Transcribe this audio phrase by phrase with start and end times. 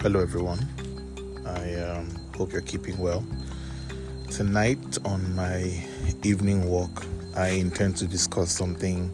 [0.00, 0.60] Hello, everyone.
[1.44, 3.26] I um, hope you're keeping well.
[4.30, 5.84] Tonight, on my
[6.22, 7.04] evening walk,
[7.34, 9.10] I intend to discuss something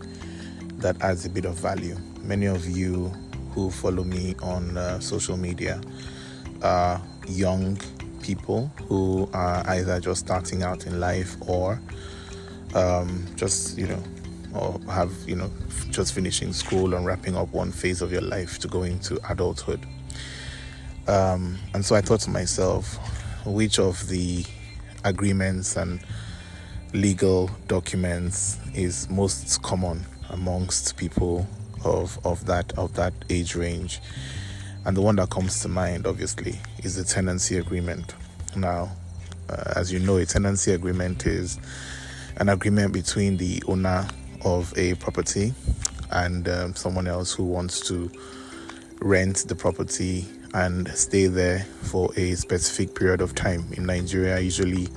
[0.77, 1.97] that adds a bit of value.
[2.21, 3.11] Many of you
[3.53, 5.81] who follow me on uh, social media
[6.63, 7.79] are young
[8.21, 11.81] people who are either just starting out in life or
[12.75, 14.03] um, just, you know,
[14.55, 15.51] or have, you know,
[15.89, 19.81] just finishing school and wrapping up one phase of your life to go into adulthood.
[21.07, 22.99] Um, and so I thought to myself,
[23.47, 24.45] which of the
[25.05, 26.01] agreements and
[26.93, 31.47] legal documents is most common amongst people
[31.85, 34.01] of, of that of that age range?
[34.87, 38.15] And the one that comes to mind, obviously, is the tenancy agreement.
[38.57, 38.93] Now,
[39.49, 41.59] uh, as you know, a tenancy agreement is
[42.37, 44.07] an agreement between the owner
[44.45, 45.55] of a property
[46.11, 48.11] and um, someone else who wants to
[49.01, 53.65] rent the property and stay there for a specific period of time.
[53.73, 54.89] In Nigeria, usually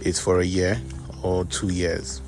[0.00, 0.80] it's for a year
[1.22, 2.22] or two years.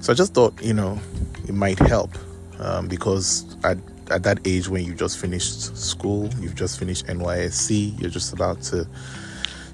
[0.00, 1.00] So I just thought, you know,
[1.46, 2.10] it might help
[2.58, 3.78] um, because at,
[4.10, 8.60] at that age when you just finished school, you've just finished NYSC, you're just about
[8.62, 8.86] to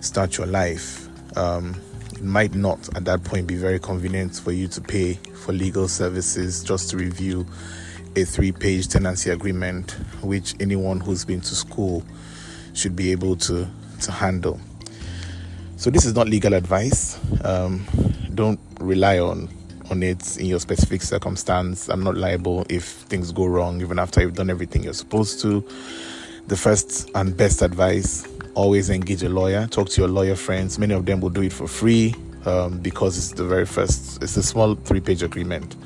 [0.00, 1.08] start your life.
[1.36, 1.74] Um,
[2.12, 5.88] it might not at that point be very convenient for you to pay for legal
[5.88, 7.46] services just to review
[8.16, 12.02] a three page tenancy agreement, which anyone who's been to school
[12.72, 13.68] should be able to,
[14.00, 14.58] to handle.
[15.76, 17.20] So, this is not legal advice.
[17.44, 17.86] Um,
[18.34, 19.50] don't rely on,
[19.90, 21.90] on it in your specific circumstance.
[21.90, 25.66] I'm not liable if things go wrong, even after you've done everything you're supposed to.
[26.46, 30.78] The first and best advice always engage a lawyer, talk to your lawyer friends.
[30.78, 32.14] Many of them will do it for free
[32.46, 35.76] um, because it's the very first, it's a small three page agreement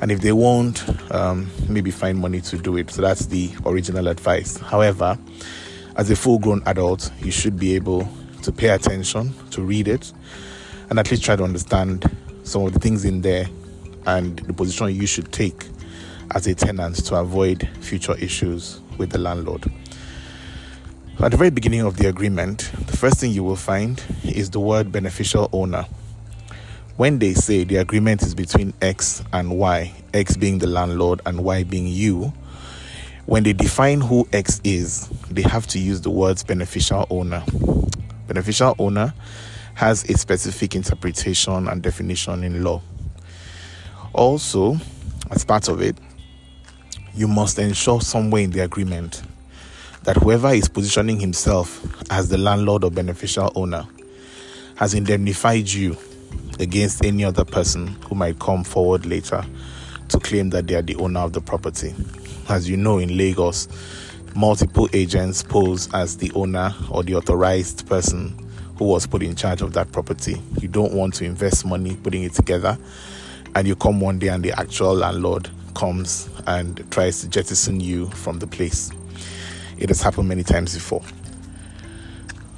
[0.00, 2.90] and if they won't, um, maybe find money to do it.
[2.90, 4.56] So that's the original advice.
[4.58, 5.18] However,
[5.96, 8.08] as a full grown adult, you should be able
[8.42, 10.12] to pay attention, to read it,
[10.90, 12.04] and at least try to understand
[12.44, 13.46] some of the things in there
[14.06, 15.66] and the position you should take
[16.32, 19.64] as a tenant to avoid future issues with the landlord.
[21.18, 24.60] At the very beginning of the agreement, the first thing you will find is the
[24.60, 25.86] word beneficial owner
[26.96, 31.44] when they say the agreement is between X and Y, X being the landlord and
[31.44, 32.32] Y being you,
[33.26, 37.44] when they define who X is, they have to use the words beneficial owner.
[38.28, 39.12] Beneficial owner
[39.74, 42.80] has a specific interpretation and definition in law.
[44.14, 44.78] Also,
[45.30, 45.98] as part of it,
[47.14, 49.22] you must ensure somewhere in the agreement
[50.04, 53.86] that whoever is positioning himself as the landlord or beneficial owner
[54.76, 55.96] has indemnified you
[56.60, 59.44] against any other person who might come forward later
[60.08, 61.94] to claim that they are the owner of the property.
[62.48, 63.68] As you know, in Lagos,
[64.34, 68.38] multiple agents pose as the owner or the authorized person
[68.76, 70.40] who was put in charge of that property.
[70.60, 72.78] You don't want to invest money putting it together,
[73.54, 78.06] and you come one day and the actual landlord comes and tries to jettison you
[78.10, 78.90] from the place.
[79.78, 81.02] It has happened many times before.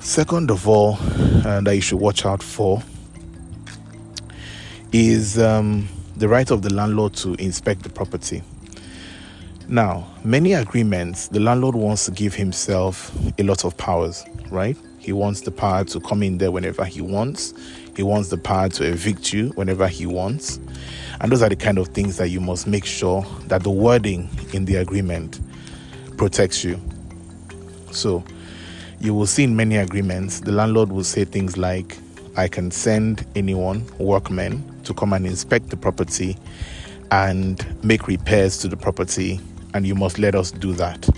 [0.00, 0.97] Second of all,
[1.44, 2.82] uh, that you should watch out for
[4.93, 8.43] is um, the right of the landlord to inspect the property.
[9.69, 14.76] Now, many agreements, the landlord wants to give himself a lot of powers, right?
[14.99, 17.53] He wants the power to come in there whenever he wants.
[17.94, 20.59] He wants the power to evict you whenever he wants.
[21.20, 24.31] And those are the kind of things that you must make sure that the wording
[24.55, 25.41] in the agreement
[26.16, 26.81] protects you.
[27.91, 28.25] So,
[29.00, 31.99] you will see in many agreements, the landlord will say things like,
[32.37, 36.37] I can send anyone, workmen, to come and inspect the property
[37.10, 39.41] and make repairs to the property,
[39.75, 41.09] and you must let us do that.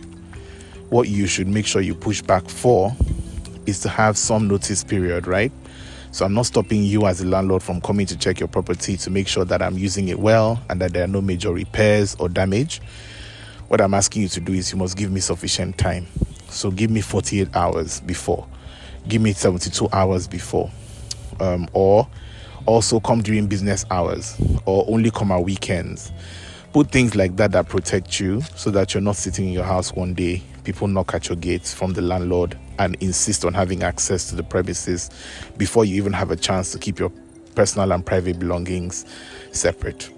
[0.90, 2.94] What you should make sure you push back for
[3.66, 5.52] is to have some notice period, right?
[6.12, 9.10] So I'm not stopping you as a landlord from coming to check your property to
[9.10, 12.28] make sure that I'm using it well and that there are no major repairs or
[12.28, 12.80] damage.
[13.68, 16.08] What I'm asking you to do is you must give me sufficient time.
[16.48, 18.44] So give me 48 hours before,
[19.06, 20.68] give me 72 hours before,
[21.38, 22.08] um, or
[22.66, 26.12] also come during business hours or only come on weekends.
[26.72, 29.92] Put things like that that protect you so that you're not sitting in your house
[29.92, 34.28] one day, people knock at your gates from the landlord and insist on having access
[34.30, 35.10] to the premises
[35.56, 37.10] before you even have a chance to keep your
[37.54, 39.04] personal and private belongings
[39.52, 40.10] separate.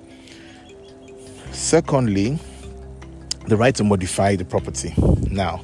[1.53, 2.39] Secondly,
[3.49, 4.95] the right to modify the property.
[5.31, 5.61] Now,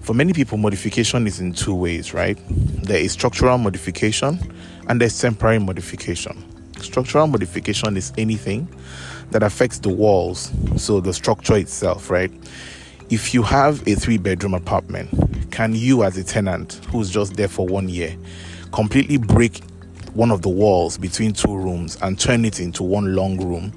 [0.00, 2.38] for many people, modification is in two ways, right?
[2.48, 4.38] There is structural modification
[4.88, 6.44] and there's temporary modification.
[6.80, 8.68] Structural modification is anything
[9.30, 12.30] that affects the walls, so the structure itself, right?
[13.10, 15.08] if you have a three bedroom apartment,
[15.50, 18.16] can you, as a tenant who's just there for one year,
[18.72, 19.62] completely break
[20.14, 23.72] one of the walls between two rooms and turn it into one long room,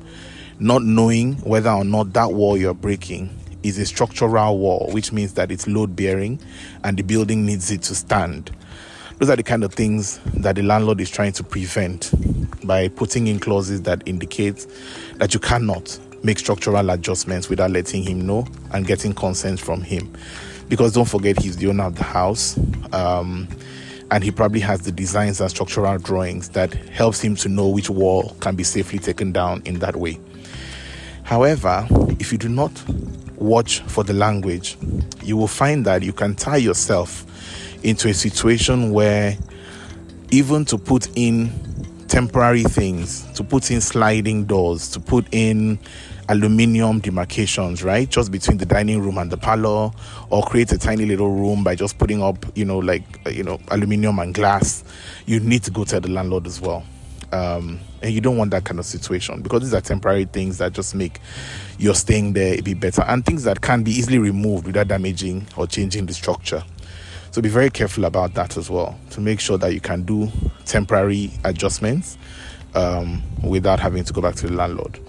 [0.59, 3.29] not knowing whether or not that wall you're breaking
[3.63, 6.39] is a structural wall, which means that it's load bearing
[6.83, 8.51] and the building needs it to stand?
[9.19, 12.11] Those are the kind of things that the landlord is trying to prevent
[12.67, 14.67] by putting in clauses that indicate
[15.15, 20.13] that you cannot make structural adjustments without letting him know and getting consent from him.
[20.69, 22.59] Because don't forget, he's the owner of the house.
[22.93, 23.47] Um,
[24.11, 27.89] and he probably has the designs and structural drawings that helps him to know which
[27.89, 30.19] wall can be safely taken down in that way.
[31.23, 31.87] However,
[32.19, 32.71] if you do not
[33.35, 34.77] watch for the language,
[35.23, 37.25] you will find that you can tie yourself
[37.83, 39.37] into a situation where
[40.31, 41.51] even to put in
[42.07, 45.79] temporary things, to put in sliding doors, to put in
[46.29, 48.09] aluminium demarcations, right?
[48.09, 49.91] Just between the dining room and the parlor,
[50.29, 53.59] or create a tiny little room by just putting up, you know, like, you know,
[53.69, 54.83] aluminium and glass.
[55.25, 56.83] You need to go to the landlord as well.
[57.31, 60.71] Um, and you don't want that kind of situation because these are temporary things that
[60.71, 61.19] just make
[61.77, 65.45] your staying there a bit better and things that can be easily removed without damaging
[65.57, 66.63] or changing the structure.
[67.37, 70.31] So be very careful about that as well to make sure that you can do
[70.65, 72.17] temporary adjustments
[72.73, 74.99] um, without having to go back to the landlord.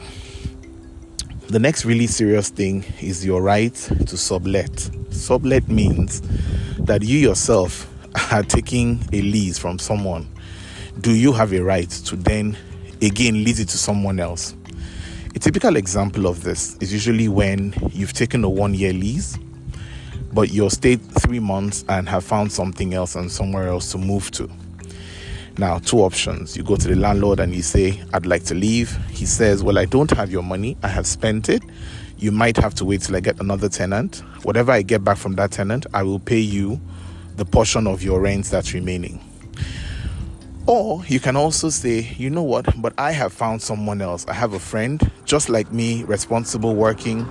[1.47, 4.91] The next really serious thing is your right to sublet.
[5.09, 6.21] Sublet means
[6.81, 7.91] that you yourself
[8.31, 10.29] are taking a lease from someone.
[11.01, 12.59] Do you have a right to then
[13.01, 14.55] again lease it to someone else?
[15.35, 19.39] A typical example of this is usually when you've taken a one year lease,
[20.39, 24.31] but you're stayed three months and have found something else and somewhere else to move
[24.31, 24.49] to.
[25.59, 26.57] Now, two options.
[26.57, 28.97] You go to the landlord and you say, I'd like to leave.
[29.09, 30.77] He says, Well, I don't have your money.
[30.85, 31.65] I have spent it.
[32.19, 34.23] You might have to wait till I get another tenant.
[34.45, 36.81] Whatever I get back from that tenant, I will pay you
[37.35, 39.21] the portion of your rent that's remaining.
[40.67, 44.25] Or you can also say, you know what, but I have found someone else.
[44.29, 47.25] I have a friend, just like me, responsible, working,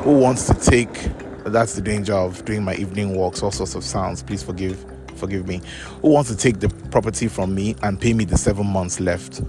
[0.00, 1.10] who wants to take.
[1.44, 4.22] That's the danger of doing my evening walks, all sorts of sounds.
[4.22, 4.84] Please forgive
[5.16, 5.60] forgive me,
[6.02, 9.42] who wants to take the property from me and pay me the seven months left.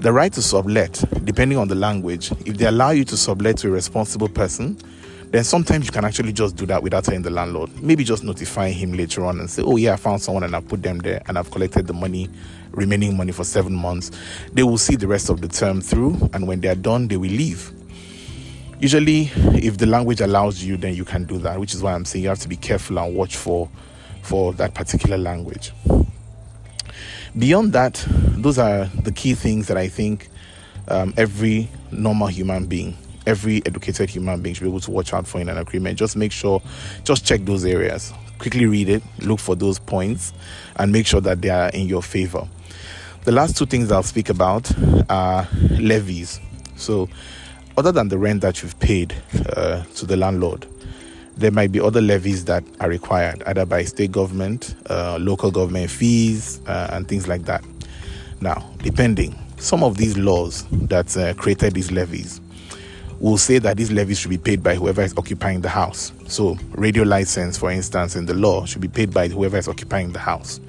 [0.00, 3.68] The right to sublet, depending on the language, if they allow you to sublet to
[3.68, 4.78] a responsible person,
[5.30, 7.70] then sometimes you can actually just do that without telling the landlord.
[7.82, 10.60] Maybe just notify him later on and say, Oh, yeah, I found someone and I
[10.60, 12.30] put them there and I've collected the money,
[12.70, 14.12] remaining money for seven months.
[14.52, 17.30] They will see the rest of the term through, and when they're done, they will
[17.30, 17.72] leave.
[18.78, 22.04] Usually, if the language allows you, then you can do that, which is why I'm
[22.04, 23.68] saying you have to be careful and watch for
[24.22, 25.72] for that particular language.
[27.38, 30.28] Beyond that, those are the key things that I think
[30.88, 32.96] um, every normal human being,
[33.26, 35.98] every educated human being should be able to watch out for in an agreement.
[35.98, 36.60] Just make sure,
[37.04, 38.12] just check those areas.
[38.38, 40.32] Quickly read it, look for those points,
[40.76, 42.46] and make sure that they are in your favor.
[43.24, 44.70] The last two things I'll speak about
[45.08, 46.40] are levies.
[46.76, 47.08] So,
[47.76, 49.14] other than the rent that you've paid
[49.54, 50.66] uh, to the landlord,
[51.36, 55.90] there might be other levies that are required, either by state government, uh, local government
[55.90, 57.62] fees, uh, and things like that.
[58.40, 62.40] Now, depending, some of these laws that uh, created these levies
[63.20, 66.12] will say that these levies should be paid by whoever is occupying the house.
[66.28, 70.12] So, radio license, for instance, in the law should be paid by whoever is occupying
[70.12, 70.60] the house.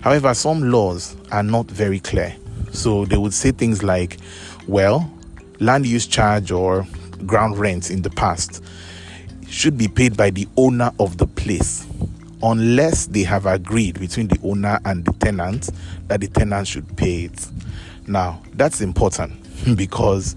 [0.00, 2.34] However, some laws are not very clear.
[2.72, 4.18] So, they would say things like,
[4.66, 5.10] well,
[5.60, 6.86] land use charge or
[7.26, 8.62] ground rent in the past
[9.48, 11.86] should be paid by the owner of the place
[12.42, 15.70] unless they have agreed between the owner and the tenant
[16.08, 17.48] that the tenant should pay it.
[18.06, 19.34] Now, that's important
[19.76, 20.34] because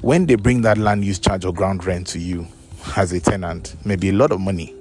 [0.00, 2.46] when they bring that land use charge or ground rent to you
[2.96, 4.74] as a tenant, maybe a lot of money,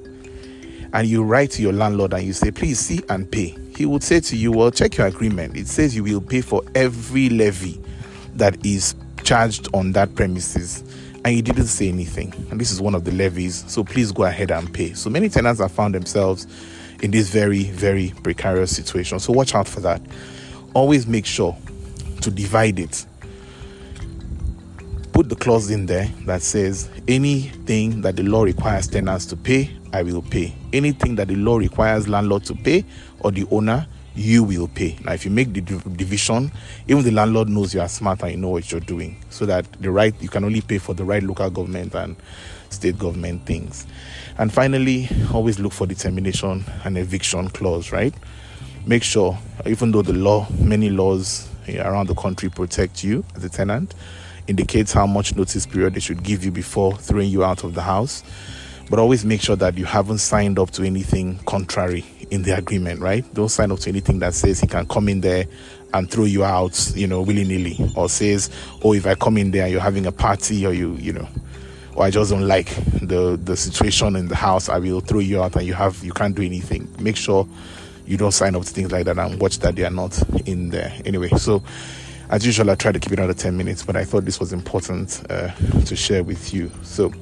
[0.94, 4.04] and you write to your landlord and you say, please see and pay, he would
[4.04, 5.58] say to you, well, check your agreement.
[5.58, 7.82] It says you will pay for every levy
[8.36, 10.84] that is charged on that premises
[11.26, 12.34] and you didn't say anything.
[12.52, 14.94] And this is one of the levies, so please go ahead and pay.
[14.94, 16.48] So many tenants have found themselves
[17.02, 19.20] in this very, very precarious situation.
[19.20, 20.02] So watch out for that.
[20.74, 21.56] Always make sure
[22.22, 23.06] to divide it.
[25.14, 29.70] Put the clause in there that says anything that the law requires tenants to pay,
[29.94, 30.56] I will pay.
[30.74, 32.84] Anything that the law requires landlord to pay
[33.20, 34.98] or the owner, you will pay.
[35.04, 36.52] Now, if you make the division,
[36.88, 39.66] even the landlord knows you are smart and you know what you're doing, so that
[39.82, 42.16] the right you can only pay for the right local government and
[42.70, 43.88] state government things.
[44.38, 48.14] And finally, always look for the termination and eviction clause, right?
[48.86, 53.44] Make sure, even though the law, many laws eh, around the country protect you as
[53.44, 53.96] a tenant,
[54.48, 57.82] indicates how much notice period they should give you before throwing you out of the
[57.82, 58.24] house.
[58.90, 63.00] But always make sure that you haven't signed up to anything contrary in the agreement,
[63.00, 63.26] right?
[63.34, 65.46] Don't sign up to anything that says he can come in there
[65.94, 68.50] and throw you out, you know, willy nilly, or says,
[68.84, 71.28] oh, if I come in there you're having a party or you, you know,
[71.96, 72.68] or I just don't like
[73.02, 76.12] the the situation in the house, I will throw you out and you have you
[76.12, 76.88] can't do anything.
[77.00, 77.48] Make sure
[78.06, 80.70] you don't sign up to things like that and watch that they are not in
[80.70, 80.94] there.
[81.06, 81.64] Anyway, so
[82.30, 84.54] as usual, I try to keep it under 10 minutes, but I thought this was
[84.54, 85.52] important uh,
[85.86, 86.72] to share with you.
[86.82, 87.14] So,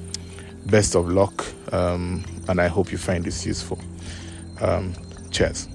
[0.66, 3.78] best of luck, um, and I hope you find this useful.
[4.60, 4.94] Um,
[5.30, 5.68] cheers.